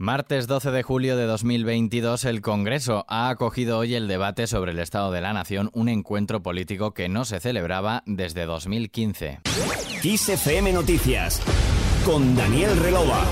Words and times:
Martes 0.00 0.46
12 0.46 0.70
de 0.70 0.84
julio 0.84 1.16
de 1.16 1.24
2022, 1.24 2.24
el 2.26 2.40
Congreso 2.40 3.04
ha 3.08 3.30
acogido 3.30 3.78
hoy 3.78 3.96
el 3.96 4.06
debate 4.06 4.46
sobre 4.46 4.70
el 4.70 4.78
Estado 4.78 5.10
de 5.10 5.20
la 5.20 5.32
Nación, 5.32 5.70
un 5.72 5.88
encuentro 5.88 6.40
político 6.40 6.94
que 6.94 7.08
no 7.08 7.24
se 7.24 7.40
celebraba 7.40 8.04
desde 8.06 8.44
2015. 8.44 9.40
XFM 10.00 10.72
Noticias 10.72 11.42
con 12.06 12.36
Daniel 12.36 12.78
Relova. 12.78 13.24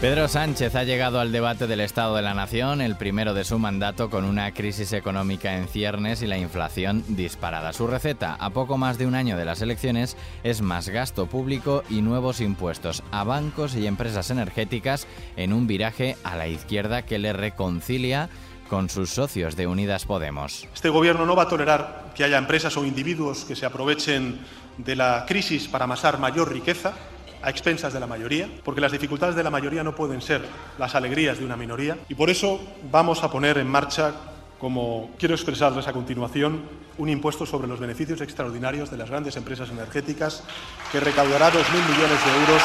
Pedro 0.00 0.28
Sánchez 0.28 0.76
ha 0.76 0.84
llegado 0.84 1.20
al 1.20 1.30
debate 1.30 1.66
del 1.66 1.80
Estado 1.80 2.16
de 2.16 2.22
la 2.22 2.32
Nación, 2.32 2.80
el 2.80 2.96
primero 2.96 3.34
de 3.34 3.44
su 3.44 3.58
mandato, 3.58 4.08
con 4.08 4.24
una 4.24 4.50
crisis 4.54 4.94
económica 4.94 5.58
en 5.58 5.68
ciernes 5.68 6.22
y 6.22 6.26
la 6.26 6.38
inflación 6.38 7.04
disparada. 7.08 7.74
Su 7.74 7.86
receta, 7.86 8.34
a 8.40 8.48
poco 8.48 8.78
más 8.78 8.96
de 8.96 9.06
un 9.06 9.14
año 9.14 9.36
de 9.36 9.44
las 9.44 9.60
elecciones, 9.60 10.16
es 10.42 10.62
más 10.62 10.88
gasto 10.88 11.26
público 11.26 11.84
y 11.90 12.00
nuevos 12.00 12.40
impuestos 12.40 13.02
a 13.10 13.24
bancos 13.24 13.74
y 13.76 13.86
empresas 13.86 14.30
energéticas 14.30 15.06
en 15.36 15.52
un 15.52 15.66
viraje 15.66 16.16
a 16.24 16.34
la 16.34 16.48
izquierda 16.48 17.02
que 17.02 17.18
le 17.18 17.34
reconcilia 17.34 18.30
con 18.70 18.88
sus 18.88 19.10
socios 19.10 19.54
de 19.54 19.66
Unidas 19.66 20.06
Podemos. 20.06 20.66
Este 20.72 20.88
gobierno 20.88 21.26
no 21.26 21.36
va 21.36 21.42
a 21.42 21.48
tolerar 21.48 22.12
que 22.14 22.24
haya 22.24 22.38
empresas 22.38 22.74
o 22.78 22.86
individuos 22.86 23.44
que 23.44 23.54
se 23.54 23.66
aprovechen 23.66 24.40
de 24.78 24.96
la 24.96 25.26
crisis 25.28 25.68
para 25.68 25.84
amasar 25.84 26.18
mayor 26.18 26.50
riqueza 26.50 26.94
a 27.42 27.50
expensas 27.50 27.92
de 27.92 28.00
la 28.00 28.06
mayoría, 28.06 28.48
porque 28.64 28.80
las 28.80 28.92
dificultades 28.92 29.34
de 29.34 29.42
la 29.42 29.50
mayoría 29.50 29.82
no 29.82 29.94
pueden 29.94 30.20
ser 30.20 30.42
las 30.78 30.94
alegrías 30.94 31.38
de 31.38 31.44
una 31.44 31.56
minoría. 31.56 31.96
Y 32.08 32.14
por 32.14 32.30
eso 32.30 32.60
vamos 32.90 33.22
a 33.22 33.30
poner 33.30 33.58
en 33.58 33.66
marcha, 33.66 34.12
como 34.58 35.10
quiero 35.18 35.34
expresarles 35.34 35.88
a 35.88 35.92
continuación, 35.92 36.62
un 36.98 37.08
impuesto 37.08 37.46
sobre 37.46 37.66
los 37.66 37.80
beneficios 37.80 38.20
extraordinarios 38.20 38.90
de 38.90 38.98
las 38.98 39.08
grandes 39.08 39.36
empresas 39.36 39.70
energéticas 39.70 40.44
que 40.92 41.00
recaudará 41.00 41.50
2.000 41.50 41.54
millones 41.56 42.24
de 42.24 42.40
euros 42.40 42.62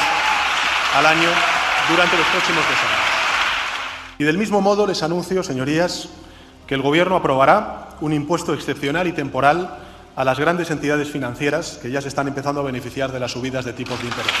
al 0.94 1.06
año 1.06 1.28
durante 1.88 2.16
los 2.16 2.26
próximos 2.26 2.64
dos 2.64 2.78
años. 2.78 3.16
Y 4.18 4.24
del 4.24 4.38
mismo 4.38 4.60
modo 4.60 4.86
les 4.86 5.02
anuncio, 5.02 5.42
señorías, 5.42 6.08
que 6.66 6.74
el 6.74 6.82
Gobierno 6.82 7.16
aprobará 7.16 7.96
un 8.00 8.12
impuesto 8.12 8.54
excepcional 8.54 9.06
y 9.06 9.12
temporal 9.12 9.78
a 10.16 10.24
las 10.24 10.38
grandes 10.38 10.70
entidades 10.70 11.10
financieras 11.10 11.78
que 11.80 11.90
ya 11.90 12.00
se 12.00 12.08
están 12.08 12.26
empezando 12.28 12.60
a 12.60 12.64
beneficiar 12.64 13.12
de 13.12 13.20
las 13.20 13.32
subidas 13.32 13.64
de 13.64 13.74
tipos 13.74 14.00
de 14.00 14.06
interés. 14.06 14.32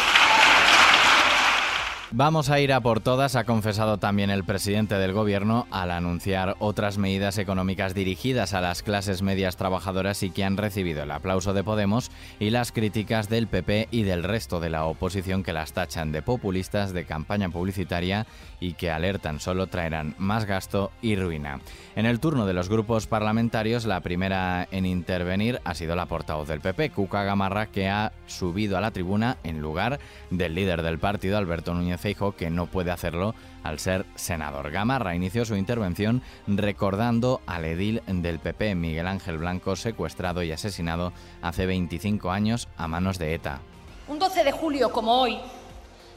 Vamos 2.18 2.48
a 2.48 2.60
ir 2.60 2.72
a 2.72 2.80
por 2.80 3.00
todas, 3.00 3.36
ha 3.36 3.44
confesado 3.44 3.98
también 3.98 4.30
el 4.30 4.42
presidente 4.42 4.94
del 4.94 5.12
gobierno 5.12 5.66
al 5.70 5.90
anunciar 5.90 6.56
otras 6.60 6.96
medidas 6.96 7.36
económicas 7.36 7.92
dirigidas 7.92 8.54
a 8.54 8.62
las 8.62 8.82
clases 8.82 9.20
medias 9.20 9.58
trabajadoras 9.58 10.22
y 10.22 10.30
que 10.30 10.42
han 10.42 10.56
recibido 10.56 11.02
el 11.02 11.10
aplauso 11.10 11.52
de 11.52 11.62
Podemos 11.62 12.10
y 12.40 12.48
las 12.48 12.72
críticas 12.72 13.28
del 13.28 13.48
PP 13.48 13.88
y 13.90 14.04
del 14.04 14.22
resto 14.22 14.60
de 14.60 14.70
la 14.70 14.86
oposición 14.86 15.42
que 15.42 15.52
las 15.52 15.74
tachan 15.74 16.10
de 16.10 16.22
populistas 16.22 16.94
de 16.94 17.04
campaña 17.04 17.50
publicitaria 17.50 18.26
y 18.60 18.72
que 18.72 18.90
alertan 18.90 19.38
solo 19.38 19.66
traerán 19.66 20.14
más 20.16 20.46
gasto 20.46 20.92
y 21.02 21.16
ruina. 21.16 21.60
En 21.96 22.06
el 22.06 22.18
turno 22.18 22.46
de 22.46 22.54
los 22.54 22.70
grupos 22.70 23.06
parlamentarios, 23.06 23.84
la 23.84 24.00
primera 24.00 24.68
en 24.70 24.86
intervenir 24.86 25.60
ha 25.64 25.74
sido 25.74 25.94
la 25.94 26.06
portavoz 26.06 26.48
del 26.48 26.62
PP, 26.62 26.92
Cuca 26.92 27.24
Gamarra, 27.24 27.66
que 27.66 27.90
ha 27.90 28.12
subido 28.24 28.78
a 28.78 28.80
la 28.80 28.92
tribuna 28.92 29.36
en 29.44 29.60
lugar 29.60 30.00
del 30.30 30.54
líder 30.54 30.80
del 30.80 30.98
partido, 30.98 31.36
Alberto 31.36 31.74
Núñez 31.74 32.05
Feijo 32.06 32.36
que 32.36 32.50
no 32.50 32.66
puede 32.66 32.92
hacerlo 32.92 33.34
al 33.64 33.80
ser 33.80 34.06
senador. 34.14 34.70
Gamarra 34.70 35.16
inició 35.16 35.44
su 35.44 35.56
intervención 35.56 36.22
recordando 36.46 37.40
al 37.48 37.64
edil 37.64 38.00
del 38.06 38.38
PP, 38.38 38.76
Miguel 38.76 39.08
Ángel 39.08 39.38
Blanco, 39.38 39.74
secuestrado 39.74 40.44
y 40.44 40.52
asesinado 40.52 41.12
hace 41.42 41.66
25 41.66 42.30
años 42.30 42.68
a 42.76 42.86
manos 42.86 43.18
de 43.18 43.34
ETA. 43.34 43.58
Un 44.06 44.20
12 44.20 44.44
de 44.44 44.52
julio 44.52 44.92
como 44.92 45.20
hoy, 45.20 45.36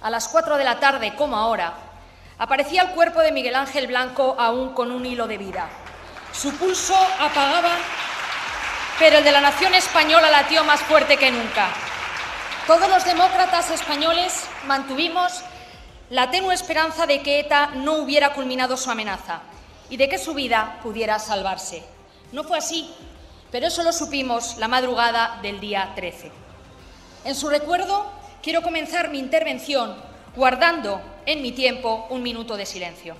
a 0.03 0.11
las 0.11 0.27
4 0.27 0.57
de 0.57 0.63
la 0.63 0.79
tarde 0.79 1.15
como 1.15 1.37
ahora, 1.37 1.73
aparecía 2.37 2.83
el 2.83 2.89
cuerpo 2.89 3.21
de 3.21 3.31
Miguel 3.31 3.55
Ángel 3.55 3.87
Blanco 3.87 4.35
aún 4.37 4.73
con 4.73 4.91
un 4.91 5.07
hilo 5.07 5.27
de 5.27 5.39
vida. 5.39 5.69
Su 6.31 6.53
pulso 6.53 6.93
apagaba, 7.19 7.77
pero 8.99 9.17
el 9.17 9.23
de 9.23 9.31
la 9.31 9.41
nación 9.41 9.73
española 9.73 10.29
latió 10.29 10.63
más 10.63 10.81
fuerte 10.81 11.17
que 11.17 11.31
nunca. 11.31 11.69
Todos 12.67 12.87
los 12.87 13.03
demócratas 13.05 13.71
españoles 13.71 14.47
mantuvimos 14.67 15.43
la 16.09 16.31
tenue 16.31 16.53
esperanza 16.53 17.05
de 17.05 17.21
que 17.21 17.39
ETA 17.39 17.71
no 17.75 17.97
hubiera 17.97 18.33
culminado 18.33 18.77
su 18.77 18.89
amenaza 18.89 19.41
y 19.89 19.97
de 19.97 20.09
que 20.09 20.17
su 20.17 20.33
vida 20.33 20.79
pudiera 20.81 21.19
salvarse. 21.19 21.83
No 22.31 22.43
fue 22.43 22.57
así, 22.57 22.89
pero 23.51 23.67
eso 23.67 23.83
lo 23.83 23.93
supimos 23.93 24.57
la 24.57 24.67
madrugada 24.67 25.39
del 25.41 25.59
día 25.59 25.93
13. 25.95 26.31
En 27.25 27.35
su 27.35 27.49
recuerdo, 27.49 28.05
quiero 28.41 28.61
comenzar 28.61 29.09
mi 29.09 29.19
intervención 29.19 29.95
guardando 30.35 31.01
en 31.25 31.41
mi 31.41 31.51
tiempo 31.51 32.07
un 32.09 32.23
minuto 32.23 32.57
de 32.57 32.65
silencio. 32.65 33.15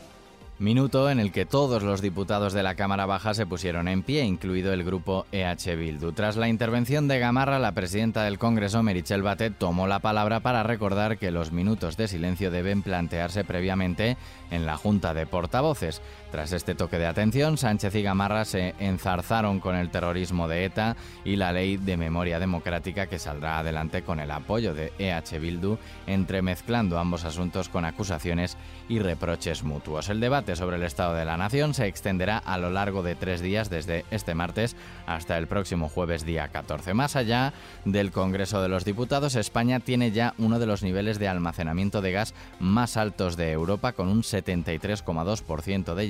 Minuto 0.60 1.10
en 1.10 1.22
el 1.22 1.32
que 1.32 1.46
todos 1.46 1.84
los 1.84 2.02
diputados 2.02 2.52
de 2.52 2.64
la 2.64 2.76
Cámara 2.76 3.06
Baja 3.06 3.34
se 3.34 3.46
pusieron 3.46 3.88
en 3.88 4.04
pie, 4.04 4.26
incluido 4.26 4.74
el 4.74 4.84
grupo 4.84 5.26
EH 5.32 5.78
Bildu. 5.78 6.12
Tras 6.12 6.36
la 6.36 6.50
intervención 6.50 7.08
de 7.08 7.18
Gamarra, 7.18 7.60
la 7.60 7.72
presidenta 7.72 8.26
del 8.26 8.38
Congreso, 8.38 8.84
Merichel 8.84 9.24
Batet, 9.24 9.58
tomó 9.58 9.88
la 9.88 10.00
palabra 10.00 10.42
para 10.42 10.64
recordar 10.64 11.18
que 11.18 11.32
los 11.32 11.54
minutos 11.54 11.96
de 11.96 12.10
silencio 12.10 12.52
deben 12.52 12.82
plantearse 12.82 13.46
previamente 13.46 14.18
en 14.52 14.66
la 14.66 14.76
Junta 14.76 15.14
de 15.14 15.26
Portavoces. 15.26 16.02
Tras 16.32 16.52
este 16.52 16.76
toque 16.76 17.00
de 17.00 17.08
atención, 17.08 17.58
Sánchez 17.58 17.96
y 17.96 18.04
Gamarra 18.04 18.46
se 18.46 18.76
enzarzaron 18.78 19.60
con 19.60 19.76
el 19.76 19.90
terrorismo 19.90 20.48
de 20.48 20.66
ETA 20.66 20.96
y 21.26 21.38
la 21.38 21.52
ley 21.52 21.78
de 21.78 21.98
memoria 21.98 22.40
democrática 22.40 23.08
que 23.08 23.18
saldrá 23.18 23.58
adelante 23.58 24.04
con 24.04 24.20
el 24.20 24.30
apoyo 24.30 24.76
de 24.76 24.94
EH 25.00 25.40
Bildu, 25.40 25.80
entremezclando 26.06 27.00
ambos 27.00 27.26
asuntos 27.26 27.68
con 27.68 27.84
acusaciones 27.84 28.58
y 28.88 29.00
reproches 29.00 29.64
mutuos. 29.64 30.10
El 30.10 30.20
debate 30.20 30.56
sobre 30.56 30.76
el 30.76 30.84
Estado 30.84 31.16
de 31.16 31.26
la 31.26 31.36
Nación 31.36 31.74
se 31.74 31.88
extenderá 31.88 32.38
a 32.38 32.60
lo 32.60 32.70
largo 32.70 33.02
de 33.02 33.16
tres 33.16 33.42
días 33.42 33.72
desde 33.72 34.06
este 34.12 34.36
martes 34.36 34.76
hasta 35.08 35.36
el 35.36 35.48
próximo 35.48 35.90
jueves 35.90 36.26
día 36.26 36.50
14. 36.50 36.94
Más 36.94 37.16
allá 37.16 37.54
del 37.86 38.12
Congreso 38.12 38.62
de 38.62 38.70
los 38.70 38.86
Diputados, 38.86 39.36
España 39.36 39.80
tiene 39.80 40.12
ya 40.12 40.36
uno 40.38 40.60
de 40.60 40.68
los 40.68 40.84
niveles 40.84 41.18
de 41.18 41.28
almacenamiento 41.28 42.02
de 42.02 42.12
gas 42.12 42.36
más 42.60 42.98
altos 42.98 43.36
de 43.36 43.52
Europa 43.52 43.94
con 43.94 44.10
un 44.10 44.22
73,2% 44.22 45.96
de 45.96 46.08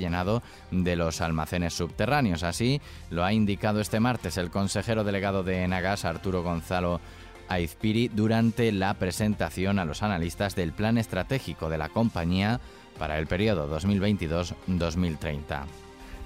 de 0.70 0.96
los 0.96 1.20
almacenes 1.20 1.74
subterráneos. 1.74 2.42
Así 2.42 2.80
lo 3.10 3.24
ha 3.24 3.32
indicado 3.32 3.80
este 3.80 4.00
martes 4.00 4.36
el 4.36 4.50
consejero 4.50 5.04
delegado 5.04 5.42
de 5.42 5.62
Enagas, 5.62 6.04
Arturo 6.04 6.42
Gonzalo 6.42 7.00
Aizpiri, 7.48 8.08
durante 8.08 8.72
la 8.72 8.94
presentación 8.94 9.78
a 9.78 9.84
los 9.84 10.02
analistas 10.02 10.54
del 10.54 10.72
plan 10.72 10.98
estratégico 10.98 11.68
de 11.68 11.78
la 11.78 11.88
compañía 11.88 12.60
para 12.98 13.18
el 13.18 13.26
periodo 13.26 13.68
2022-2030. 13.78 15.64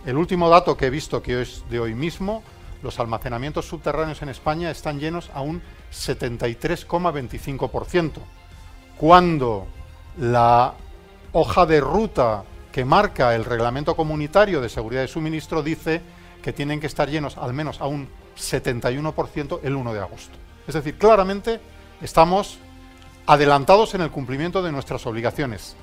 El 0.07 0.17
último 0.17 0.51
dato 0.51 0.77
que 0.77 0.87
he 0.87 0.91
visto, 0.91 1.23
que 1.23 1.41
es 1.41 1.65
de 1.71 1.81
hoy 1.81 1.95
mismo, 1.95 2.43
los 2.83 3.01
almacenamientos 3.01 3.67
subterráneos 3.67 4.21
en 4.21 4.29
España 4.29 4.71
están 4.71 5.01
llenos 5.01 5.31
a 5.33 5.41
un 5.41 5.63
73,25%, 5.93 8.13
cuando 8.99 9.67
la 10.19 10.75
hoja 11.33 11.65
de 11.65 11.81
ruta 11.81 12.45
que 12.75 12.85
marca 12.85 13.37
el 13.37 13.45
reglamento 13.45 13.95
comunitario 13.95 14.61
de 14.61 14.69
seguridad 14.69 15.03
de 15.03 15.07
suministro 15.07 15.63
dice 15.63 16.03
que 16.43 16.53
tienen 16.53 16.81
que 16.81 16.89
estar 16.89 17.09
llenos 17.09 17.39
al 17.39 17.53
menos 17.55 17.81
a 17.81 17.87
un 17.87 18.09
71% 18.37 19.61
el 19.63 19.77
1 19.77 19.95
de 19.95 20.01
agosto. 20.01 20.37
Es 20.67 20.75
decir, 20.75 20.99
claramente 20.99 21.61
estamos 22.03 22.59
adelantados 23.27 23.95
en 23.95 24.01
el 24.01 24.11
cumplimiento 24.11 24.61
de 24.61 24.73
nuestras 24.73 25.07
obligaciones. 25.07 25.77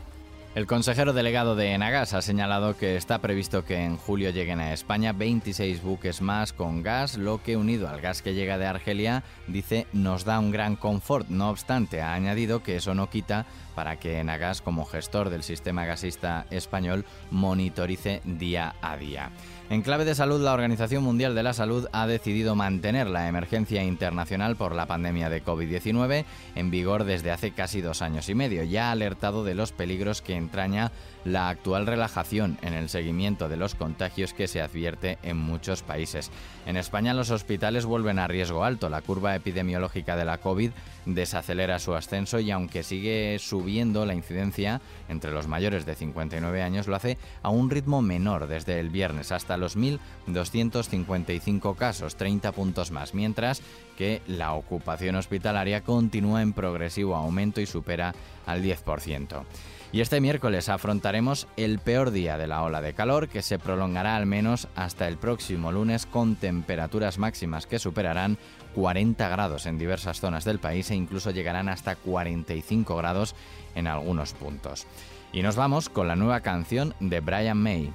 El 0.53 0.67
consejero 0.67 1.13
delegado 1.13 1.55
de 1.55 1.71
Enagas 1.71 2.13
ha 2.13 2.21
señalado 2.21 2.75
que 2.75 2.97
está 2.97 3.19
previsto 3.19 3.63
que 3.63 3.85
en 3.85 3.95
julio 3.95 4.31
lleguen 4.31 4.59
a 4.59 4.73
España 4.73 5.13
26 5.13 5.81
buques 5.81 6.21
más 6.21 6.51
con 6.51 6.83
gas, 6.83 7.17
lo 7.17 7.41
que 7.41 7.55
unido 7.55 7.87
al 7.87 8.01
gas 8.01 8.21
que 8.21 8.33
llega 8.33 8.57
de 8.57 8.65
Argelia, 8.65 9.23
dice, 9.47 9.87
nos 9.93 10.25
da 10.25 10.39
un 10.39 10.51
gran 10.51 10.75
confort. 10.75 11.29
No 11.29 11.49
obstante, 11.49 12.01
ha 12.01 12.13
añadido 12.13 12.63
que 12.63 12.75
eso 12.75 12.93
no 12.93 13.09
quita 13.09 13.45
para 13.75 13.97
que 13.97 14.19
Enagas, 14.19 14.61
como 14.61 14.83
gestor 14.83 15.29
del 15.29 15.43
sistema 15.43 15.85
gasista 15.85 16.45
español, 16.49 17.05
monitorice 17.31 18.21
día 18.25 18.75
a 18.81 18.97
día. 18.97 19.31
En 19.71 19.83
clave 19.83 20.03
de 20.03 20.15
salud, 20.15 20.41
la 20.41 20.51
Organización 20.51 21.01
Mundial 21.01 21.33
de 21.33 21.43
la 21.43 21.53
Salud 21.53 21.87
ha 21.93 22.05
decidido 22.05 22.55
mantener 22.55 23.07
la 23.07 23.29
emergencia 23.29 23.81
internacional 23.85 24.57
por 24.57 24.75
la 24.75 24.85
pandemia 24.85 25.29
de 25.29 25.41
COVID-19 25.41 26.25
en 26.55 26.71
vigor 26.71 27.05
desde 27.05 27.31
hace 27.31 27.51
casi 27.51 27.79
dos 27.79 28.01
años 28.01 28.27
y 28.27 28.35
medio. 28.35 28.65
Ya 28.65 28.89
ha 28.89 28.91
alertado 28.91 29.45
de 29.45 29.55
los 29.55 29.71
peligros 29.71 30.21
que 30.21 30.35
entraña 30.35 30.91
la 31.23 31.47
actual 31.47 31.87
relajación 31.87 32.57
en 32.61 32.73
el 32.73 32.89
seguimiento 32.89 33.47
de 33.47 33.55
los 33.55 33.75
contagios 33.75 34.33
que 34.33 34.49
se 34.49 34.61
advierte 34.61 35.19
en 35.23 35.37
muchos 35.37 35.83
países. 35.83 36.31
En 36.65 36.75
España 36.75 37.13
los 37.13 37.29
hospitales 37.29 37.85
vuelven 37.85 38.19
a 38.19 38.27
riesgo 38.27 38.65
alto. 38.65 38.89
La 38.89 39.01
curva 39.01 39.35
epidemiológica 39.35 40.17
de 40.17 40.25
la 40.25 40.39
COVID 40.39 40.71
desacelera 41.05 41.79
su 41.79 41.95
ascenso 41.95 42.39
y 42.39 42.51
aunque 42.51 42.83
sigue 42.83 43.37
subiendo 43.39 44.05
la 44.05 44.15
incidencia 44.15 44.81
entre 45.07 45.31
los 45.31 45.47
mayores 45.47 45.85
de 45.85 45.95
59 45.95 46.61
años, 46.61 46.87
lo 46.87 46.95
hace 46.97 47.17
a 47.41 47.49
un 47.49 47.69
ritmo 47.69 48.01
menor 48.01 48.47
desde 48.47 48.77
el 48.79 48.89
viernes 48.89 49.31
hasta 49.31 49.60
los 49.61 49.77
1.255 49.77 51.75
casos, 51.77 52.17
30 52.17 52.51
puntos 52.51 52.91
más, 52.91 53.13
mientras 53.13 53.61
que 53.97 54.21
la 54.27 54.53
ocupación 54.53 55.15
hospitalaria 55.15 55.81
continúa 55.81 56.41
en 56.41 56.51
progresivo 56.51 57.15
aumento 57.15 57.61
y 57.61 57.65
supera 57.65 58.13
al 58.45 58.61
10%. 58.61 59.45
Y 59.93 59.99
este 59.99 60.21
miércoles 60.21 60.69
afrontaremos 60.69 61.47
el 61.57 61.79
peor 61.79 62.11
día 62.11 62.37
de 62.37 62.47
la 62.47 62.63
ola 62.63 62.79
de 62.79 62.93
calor 62.93 63.27
que 63.27 63.41
se 63.41 63.59
prolongará 63.59 64.15
al 64.15 64.25
menos 64.25 64.69
hasta 64.75 65.05
el 65.07 65.17
próximo 65.17 65.73
lunes 65.73 66.05
con 66.05 66.37
temperaturas 66.37 67.17
máximas 67.17 67.67
que 67.67 67.77
superarán 67.77 68.37
40 68.73 69.27
grados 69.27 69.65
en 69.65 69.77
diversas 69.77 70.21
zonas 70.21 70.45
del 70.45 70.59
país 70.59 70.89
e 70.91 70.95
incluso 70.95 71.31
llegarán 71.31 71.67
hasta 71.67 71.97
45 71.97 72.95
grados 72.95 73.35
en 73.75 73.87
algunos 73.87 74.33
puntos. 74.33 74.87
Y 75.33 75.41
nos 75.41 75.57
vamos 75.57 75.89
con 75.89 76.07
la 76.07 76.15
nueva 76.15 76.39
canción 76.39 76.93
de 77.01 77.19
Brian 77.19 77.57
May. 77.57 77.91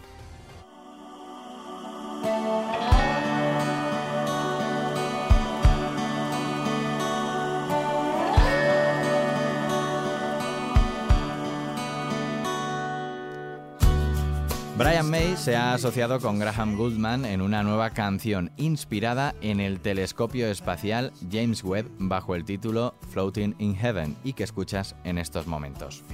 Brian 14.79 15.09
May 15.09 15.39
se 15.39 15.57
ha 15.57 15.73
asociado 15.73 16.21
con 16.21 16.39
Graham 16.39 16.77
Goldman 16.77 17.25
en 17.25 17.41
una 17.41 17.63
nueva 17.63 17.91
canción 17.91 18.53
inspirada 18.59 19.35
en 19.41 19.59
el 19.59 19.81
telescopio 19.81 20.49
espacial 20.49 21.15
James 21.33 21.65
Webb 21.65 21.91
bajo 21.99 22.35
el 22.35 22.45
título 22.45 22.95
Floating 23.09 23.55
in 23.59 23.75
Heaven 23.75 24.15
y 24.23 24.35
que 24.35 24.45
escuchas 24.45 24.95
en 25.05 25.17
estos 25.17 25.47
momentos. 25.47 26.05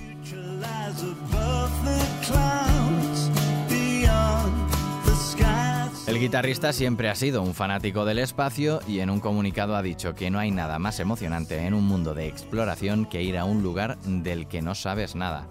El 6.07 6.21
guitarrista 6.21 6.73
siempre 6.73 7.09
ha 7.09 7.17
sido 7.17 7.43
un 7.43 7.55
fanático 7.55 8.05
del 8.05 8.21
espacio 8.21 8.79
y 8.87 9.01
en 9.01 9.11
un 9.11 9.19
comunicado 9.19 9.75
ha 9.75 9.83
dicho 9.83 10.15
que 10.15 10.31
no 10.31 10.39
hay 10.39 10.53
nada 10.53 10.79
más 10.79 11.01
emocionante 11.01 11.67
en 11.67 11.75
un 11.75 11.85
mundo 11.85 12.15
de 12.15 12.29
exploración 12.29 13.07
que 13.07 13.23
ir 13.23 13.39
a 13.39 13.45
un 13.45 13.65
lugar 13.65 13.99
del 14.03 14.47
que 14.47 14.63
no 14.63 14.77
sabes 14.77 15.17
nada. 15.17 15.49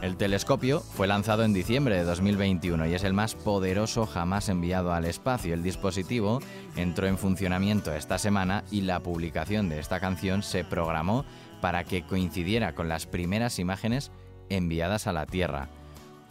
El 0.00 0.16
telescopio 0.16 0.78
fue 0.78 1.08
lanzado 1.08 1.42
en 1.42 1.52
diciembre 1.52 1.96
de 1.96 2.04
2021 2.04 2.86
y 2.86 2.94
es 2.94 3.02
el 3.02 3.14
más 3.14 3.34
poderoso 3.34 4.06
jamás 4.06 4.48
enviado 4.48 4.92
al 4.92 5.04
espacio. 5.04 5.54
El 5.54 5.64
dispositivo 5.64 6.38
entró 6.76 7.08
en 7.08 7.18
funcionamiento 7.18 7.92
esta 7.92 8.16
semana 8.16 8.62
y 8.70 8.82
la 8.82 9.00
publicación 9.00 9.68
de 9.68 9.80
esta 9.80 9.98
canción 9.98 10.44
se 10.44 10.62
programó 10.62 11.24
para 11.60 11.82
que 11.82 12.06
coincidiera 12.06 12.76
con 12.76 12.88
las 12.88 13.06
primeras 13.06 13.58
imágenes 13.58 14.12
enviadas 14.48 15.08
a 15.08 15.12
la 15.12 15.26
Tierra 15.26 15.68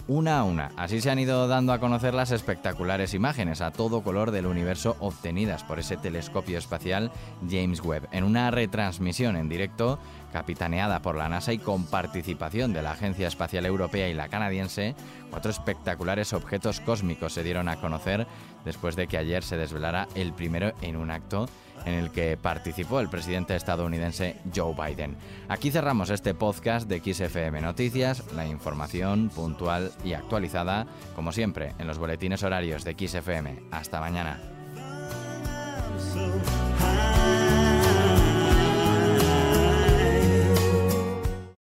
una 0.07 0.39
a 0.39 0.43
una. 0.43 0.71
Así 0.77 1.01
se 1.01 1.11
han 1.11 1.19
ido 1.19 1.47
dando 1.47 1.73
a 1.73 1.79
conocer 1.79 2.13
las 2.13 2.31
espectaculares 2.31 3.13
imágenes 3.13 3.61
a 3.61 3.71
todo 3.71 4.01
color 4.01 4.31
del 4.31 4.45
universo 4.45 4.95
obtenidas 4.99 5.63
por 5.63 5.79
ese 5.79 5.97
telescopio 5.97 6.57
espacial 6.57 7.11
James 7.49 7.81
Webb, 7.83 8.07
en 8.11 8.23
una 8.23 8.49
retransmisión 8.51 9.35
en 9.35 9.49
directo 9.49 9.99
capitaneada 10.37 11.01
por 11.01 11.15
la 11.15 11.29
NASA 11.29 11.51
y 11.51 11.57
con 11.57 11.87
participación 11.87 12.71
de 12.71 12.83
la 12.83 12.91
Agencia 12.91 13.27
Espacial 13.27 13.65
Europea 13.65 14.07
y 14.07 14.13
la 14.13 14.27
canadiense, 14.27 14.93
cuatro 15.31 15.49
espectaculares 15.49 16.31
objetos 16.31 16.79
cósmicos 16.79 17.33
se 17.33 17.41
dieron 17.41 17.67
a 17.67 17.77
conocer 17.77 18.27
después 18.63 18.95
de 18.95 19.07
que 19.07 19.17
ayer 19.17 19.43
se 19.43 19.57
desvelara 19.57 20.07
el 20.13 20.33
primero 20.33 20.73
en 20.83 20.95
un 20.95 21.09
acto 21.09 21.49
en 21.85 21.95
el 21.95 22.11
que 22.11 22.37
participó 22.37 22.99
el 22.99 23.09
presidente 23.09 23.55
estadounidense 23.55 24.35
Joe 24.55 24.75
Biden. 24.75 25.17
Aquí 25.49 25.71
cerramos 25.71 26.11
este 26.11 26.35
podcast 26.35 26.87
de 26.87 26.99
XFM 26.99 27.59
Noticias, 27.59 28.23
la 28.35 28.45
información 28.45 29.29
puntual 29.29 29.91
y 30.03 30.13
actualizada, 30.13 30.85
como 31.15 31.31
siempre, 31.31 31.73
en 31.79 31.87
los 31.87 31.97
boletines 31.97 32.43
horarios 32.43 32.83
de 32.83 32.93
XFM. 32.93 33.63
Hasta 33.71 33.99
mañana. 33.99 34.39